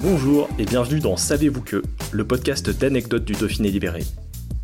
Bonjour 0.00 0.48
et 0.60 0.64
bienvenue 0.64 1.00
dans 1.00 1.16
Savez-vous 1.16 1.60
que, 1.60 1.82
le 2.12 2.24
podcast 2.24 2.70
d'anecdotes 2.70 3.24
du 3.24 3.32
Dauphiné 3.32 3.68
libéré. 3.68 4.04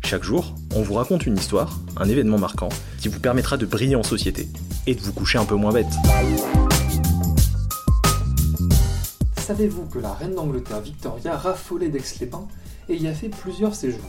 Chaque 0.01 0.23
jour, 0.23 0.55
on 0.73 0.81
vous 0.81 0.93
raconte 0.93 1.25
une 1.25 1.35
histoire, 1.35 1.77
un 1.97 2.07
événement 2.07 2.37
marquant, 2.37 2.69
qui 3.01 3.09
vous 3.09 3.19
permettra 3.19 3.57
de 3.57 3.65
briller 3.65 3.97
en 3.97 4.03
société 4.03 4.47
et 4.87 4.95
de 4.95 5.01
vous 5.01 5.11
coucher 5.11 5.37
un 5.37 5.43
peu 5.43 5.55
moins 5.55 5.73
bête. 5.73 5.91
Savez-vous 9.35 9.87
que 9.87 9.99
la 9.99 10.13
reine 10.13 10.35
d'Angleterre 10.35 10.79
Victoria 10.79 11.35
raffolait 11.35 11.89
d'Aix-les-Bains 11.89 12.47
et 12.87 12.95
y 12.95 13.09
a 13.09 13.13
fait 13.13 13.27
plusieurs 13.27 13.75
séjours? 13.75 13.99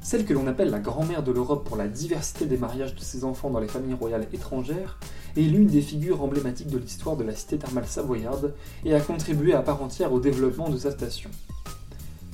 Celle 0.00 0.24
que 0.24 0.34
l'on 0.34 0.46
appelle 0.46 0.70
la 0.70 0.78
grand-mère 0.78 1.24
de 1.24 1.32
l'Europe 1.32 1.66
pour 1.66 1.76
la 1.76 1.88
diversité 1.88 2.46
des 2.46 2.58
mariages 2.58 2.94
de 2.94 3.00
ses 3.00 3.24
enfants 3.24 3.50
dans 3.50 3.58
les 3.58 3.66
familles 3.66 3.94
royales 3.94 4.28
étrangères 4.32 5.00
est 5.38 5.42
l'une 5.42 5.66
des 5.66 5.80
figures 5.80 6.22
emblématiques 6.22 6.70
de 6.70 6.78
l'histoire 6.78 7.16
de 7.16 7.24
la 7.24 7.34
cité 7.34 7.58
thermale 7.58 7.86
savoyarde 7.86 8.54
et 8.84 8.94
a 8.94 9.00
contribué 9.00 9.54
à 9.54 9.62
part 9.62 9.82
entière 9.82 10.12
au 10.12 10.20
développement 10.20 10.68
de 10.68 10.76
sa 10.76 10.90
station. 10.90 11.30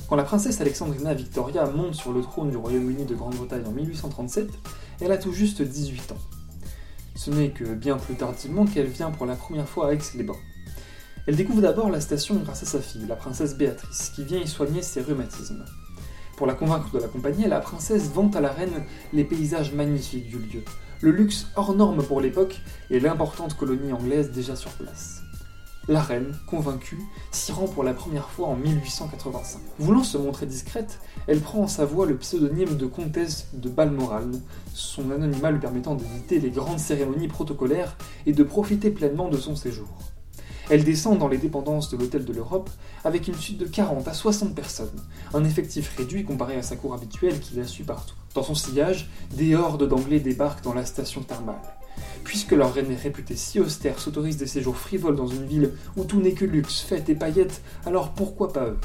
Quand 0.08 0.16
la 0.16 0.22
princesse 0.22 0.60
Alexandrina 0.60 1.12
Victoria 1.14 1.66
monte 1.66 1.94
sur 1.94 2.12
le 2.12 2.22
trône 2.22 2.50
du 2.50 2.56
Royaume-Uni 2.56 3.04
de 3.04 3.14
Grande-Bretagne 3.14 3.64
en 3.66 3.72
1837, 3.72 4.48
elle 5.00 5.12
a 5.12 5.18
tout 5.18 5.32
juste 5.32 5.62
18 5.62 6.12
ans. 6.12 6.18
Ce 7.14 7.30
n'est 7.30 7.50
que 7.50 7.64
bien 7.64 7.96
plus 7.96 8.14
tardivement 8.14 8.64
qu'elle 8.64 8.86
vient 8.86 9.10
pour 9.10 9.26
la 9.26 9.36
première 9.36 9.68
fois 9.68 9.88
à 9.88 9.92
Aix-les-Bains. 9.92 10.32
Elle 11.26 11.36
découvre 11.36 11.62
d'abord 11.62 11.90
la 11.90 12.00
station 12.00 12.36
grâce 12.36 12.62
à 12.62 12.66
sa 12.66 12.80
fille, 12.80 13.06
la 13.08 13.16
princesse 13.16 13.56
Béatrice, 13.56 14.12
qui 14.14 14.24
vient 14.24 14.40
y 14.40 14.46
soigner 14.46 14.82
ses 14.82 15.00
rhumatismes. 15.00 15.64
Pour 16.36 16.46
la 16.46 16.54
convaincre 16.54 16.90
de 16.92 16.98
l'accompagner, 16.98 17.48
la 17.48 17.60
princesse 17.60 18.10
vante 18.10 18.36
à 18.36 18.40
la 18.40 18.50
reine 18.50 18.84
les 19.12 19.24
paysages 19.24 19.72
magnifiques 19.72 20.28
du 20.28 20.38
lieu, 20.38 20.64
le 21.04 21.10
luxe 21.10 21.48
hors 21.54 21.74
norme 21.74 22.02
pour 22.02 22.22
l'époque 22.22 22.62
et 22.88 22.98
l'importante 22.98 23.58
colonie 23.58 23.92
anglaise 23.92 24.30
déjà 24.30 24.56
sur 24.56 24.70
place. 24.70 25.20
La 25.86 26.00
reine, 26.00 26.34
convaincue, 26.46 26.98
s'y 27.30 27.52
rend 27.52 27.66
pour 27.66 27.84
la 27.84 27.92
première 27.92 28.30
fois 28.30 28.48
en 28.48 28.56
1885. 28.56 29.60
Voulant 29.78 30.02
se 30.02 30.16
montrer 30.16 30.46
discrète, 30.46 31.00
elle 31.26 31.40
prend 31.40 31.64
en 31.64 31.66
sa 31.66 31.84
voix 31.84 32.06
le 32.06 32.16
pseudonyme 32.16 32.78
de 32.78 32.86
comtesse 32.86 33.48
de 33.52 33.68
Balmoral, 33.68 34.30
son 34.72 35.10
anonymat 35.10 35.50
lui 35.50 35.60
permettant 35.60 35.94
d'éviter 35.94 36.40
les 36.40 36.50
grandes 36.50 36.78
cérémonies 36.78 37.28
protocolaires 37.28 37.98
et 38.24 38.32
de 38.32 38.42
profiter 38.42 38.90
pleinement 38.90 39.28
de 39.28 39.36
son 39.36 39.56
séjour. 39.56 40.13
Elle 40.70 40.82
descend 40.84 41.18
dans 41.18 41.28
les 41.28 41.36
dépendances 41.36 41.90
de 41.90 41.96
l'Hôtel 41.98 42.24
de 42.24 42.32
l'Europe 42.32 42.70
avec 43.04 43.28
une 43.28 43.34
suite 43.34 43.58
de 43.58 43.66
40 43.66 44.08
à 44.08 44.14
60 44.14 44.54
personnes, 44.54 44.88
un 45.34 45.44
effectif 45.44 45.94
réduit 45.96 46.24
comparé 46.24 46.56
à 46.56 46.62
sa 46.62 46.76
cour 46.76 46.94
habituelle 46.94 47.38
qui 47.38 47.56
la 47.56 47.66
suit 47.66 47.84
partout. 47.84 48.14
Dans 48.34 48.42
son 48.42 48.54
sillage, 48.54 49.10
des 49.32 49.54
hordes 49.54 49.86
d'Anglais 49.86 50.20
débarquent 50.20 50.64
dans 50.64 50.72
la 50.72 50.86
station 50.86 51.20
thermale. 51.20 51.60
Puisque 52.24 52.52
leur 52.52 52.72
reine 52.72 52.90
est 52.90 52.96
réputée 52.96 53.36
si 53.36 53.60
austère 53.60 54.00
s'autorise 54.00 54.38
des 54.38 54.46
séjours 54.46 54.76
frivoles 54.76 55.16
dans 55.16 55.26
une 55.26 55.46
ville 55.46 55.72
où 55.96 56.04
tout 56.04 56.20
n'est 56.20 56.32
que 56.32 56.46
luxe, 56.46 56.80
fête 56.80 57.10
et 57.10 57.14
paillettes, 57.14 57.60
alors 57.84 58.12
pourquoi 58.12 58.52
pas 58.52 58.66
eux? 58.66 58.78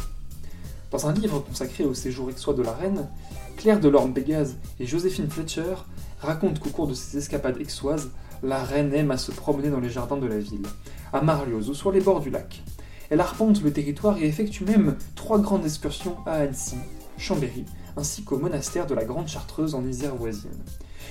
Dans 0.91 1.07
un 1.07 1.13
livre 1.13 1.39
consacré 1.39 1.85
au 1.85 1.93
séjour 1.93 2.29
exois 2.29 2.53
de 2.53 2.61
la 2.61 2.73
reine, 2.73 3.07
Claire 3.55 3.79
de 3.79 3.87
Lorme-Pégase 3.87 4.57
et 4.79 4.85
Joséphine 4.85 5.29
Fletcher 5.29 5.75
racontent 6.19 6.59
qu'au 6.59 6.71
cours 6.71 6.87
de 6.87 6.93
ces 6.93 7.17
escapades 7.17 7.59
exoises, 7.61 8.09
la 8.43 8.63
reine 8.63 8.93
aime 8.93 9.11
à 9.11 9.17
se 9.17 9.31
promener 9.31 9.69
dans 9.69 9.79
les 9.79 9.89
jardins 9.89 10.17
de 10.17 10.27
la 10.27 10.39
ville, 10.39 10.65
à 11.13 11.21
Marlioz 11.21 11.69
ou 11.69 11.73
sur 11.73 11.91
les 11.91 12.01
bords 12.01 12.21
du 12.21 12.29
lac. 12.29 12.63
Elle 13.09 13.21
arpente 13.21 13.63
le 13.63 13.71
territoire 13.71 14.17
et 14.17 14.27
effectue 14.27 14.65
même 14.65 14.95
trois 15.15 15.39
grandes 15.39 15.65
excursions 15.65 16.17
à 16.25 16.33
Annecy, 16.33 16.77
Chambéry, 17.17 17.65
ainsi 17.97 18.23
qu'au 18.23 18.37
monastère 18.37 18.85
de 18.85 18.93
la 18.93 19.05
Grande 19.05 19.27
Chartreuse 19.27 19.73
en 19.73 19.85
Isère 19.85 20.15
voisine. 20.15 20.51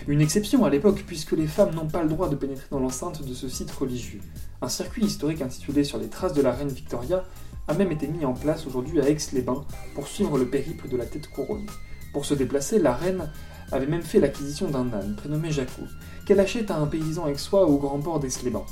Une 0.06 0.20
exception 0.20 0.64
à 0.64 0.70
l'époque 0.70 1.02
puisque 1.06 1.32
les 1.32 1.46
femmes 1.46 1.74
n'ont 1.74 1.88
pas 1.88 2.02
le 2.02 2.08
droit 2.08 2.28
de 2.28 2.36
pénétrer 2.36 2.66
dans 2.70 2.78
l'enceinte 2.78 3.26
de 3.26 3.34
ce 3.34 3.48
site 3.48 3.70
religieux. 3.70 4.20
Un 4.62 4.68
circuit 4.68 5.04
historique 5.04 5.42
intitulé 5.42 5.82
Sur 5.82 5.98
les 5.98 6.08
traces 6.08 6.34
de 6.34 6.42
la 6.42 6.52
reine 6.52 6.68
Victoria 6.68 7.24
a 7.66 7.74
même 7.74 7.92
été 7.92 8.06
mis 8.06 8.24
en 8.24 8.32
place 8.32 8.66
aujourd'hui 8.66 9.00
à 9.00 9.08
Aix-les-Bains 9.08 9.64
pour 9.94 10.06
suivre 10.06 10.38
le 10.38 10.46
périple 10.46 10.88
de 10.88 10.96
la 10.96 11.04
tête 11.04 11.28
couronne. 11.28 11.66
Pour 12.12 12.24
se 12.24 12.34
déplacer, 12.34 12.78
la 12.78 12.94
reine 12.94 13.30
avait 13.72 13.86
même 13.86 14.02
fait 14.02 14.20
l'acquisition 14.20 14.70
d'un 14.70 14.92
âne 14.92 15.16
prénommé 15.16 15.50
Jaco, 15.50 15.82
qu'elle 16.24 16.40
achète 16.40 16.70
à 16.70 16.76
un 16.78 16.86
paysan 16.86 17.26
aixois 17.26 17.66
au 17.66 17.76
grand 17.76 17.98
port 17.98 18.20
d'Aix-les-Bains. 18.20 18.64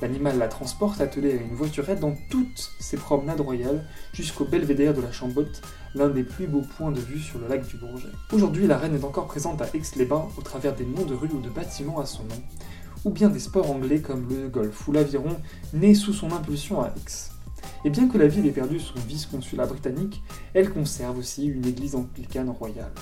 L'animal 0.00 0.38
la 0.38 0.48
transporte 0.48 1.00
attelé 1.02 1.32
à 1.32 1.42
une 1.42 1.54
voiturette 1.54 2.00
dans 2.00 2.16
toutes 2.30 2.70
ses 2.80 2.96
promenades 2.96 3.40
royales 3.40 3.84
jusqu'au 4.14 4.46
belvédère 4.46 4.94
de 4.94 5.02
la 5.02 5.12
Chambotte, 5.12 5.60
l'un 5.94 6.08
des 6.08 6.22
plus 6.24 6.46
beaux 6.46 6.62
points 6.78 6.90
de 6.90 7.00
vue 7.00 7.18
sur 7.18 7.38
le 7.38 7.48
lac 7.48 7.66
du 7.66 7.76
Bourget. 7.76 8.08
Aujourd'hui, 8.32 8.66
la 8.66 8.78
reine 8.78 8.94
est 8.94 9.04
encore 9.04 9.26
présente 9.26 9.60
à 9.60 9.66
Aix-les-Bains 9.74 10.28
au 10.38 10.40
travers 10.40 10.74
des 10.74 10.86
noms 10.86 11.04
de 11.04 11.14
rues 11.14 11.28
ou 11.32 11.40
de 11.40 11.50
bâtiments 11.50 12.00
à 12.00 12.06
son 12.06 12.22
nom, 12.22 12.42
ou 13.04 13.10
bien 13.10 13.28
des 13.28 13.38
sports 13.38 13.70
anglais 13.70 14.00
comme 14.00 14.26
le 14.30 14.48
golf 14.48 14.88
ou 14.88 14.92
l'aviron, 14.92 15.36
né 15.74 15.94
sous 15.94 16.14
son 16.14 16.32
impulsion 16.32 16.80
à 16.80 16.86
Aix. 16.88 17.30
Et 17.84 17.90
bien 17.90 18.08
que 18.08 18.16
la 18.16 18.26
ville 18.26 18.46
ait 18.46 18.52
perdu 18.52 18.80
son 18.80 18.98
vice-consulat 19.06 19.66
britannique, 19.66 20.22
elle 20.54 20.70
conserve 20.70 21.18
aussi 21.18 21.46
une 21.46 21.66
église 21.66 21.94
anglicane 21.94 22.48
royale. 22.48 22.92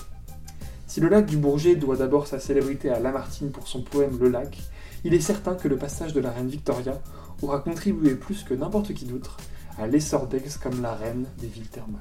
Si 0.88 1.00
le 1.00 1.10
lac 1.10 1.26
du 1.26 1.36
Bourget 1.36 1.76
doit 1.76 1.98
d'abord 1.98 2.26
sa 2.26 2.40
célébrité 2.40 2.88
à 2.88 2.98
Lamartine 2.98 3.50
pour 3.50 3.68
son 3.68 3.82
poème 3.82 4.18
Le 4.18 4.30
lac, 4.30 4.58
il 5.04 5.12
est 5.12 5.20
certain 5.20 5.54
que 5.54 5.68
le 5.68 5.76
passage 5.76 6.14
de 6.14 6.20
la 6.20 6.30
reine 6.30 6.48
Victoria 6.48 6.98
aura 7.42 7.58
contribué 7.60 8.14
plus 8.14 8.42
que 8.42 8.54
n'importe 8.54 8.94
qui 8.94 9.04
d'autre 9.04 9.36
à 9.78 9.86
l'essor 9.86 10.26
d'Aix 10.26 10.58
comme 10.62 10.80
la 10.80 10.94
reine 10.94 11.26
des 11.38 11.46
villes 11.46 11.68
thermales. 11.68 12.00